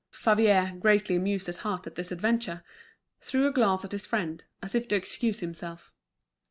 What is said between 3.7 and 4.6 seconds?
at his friend,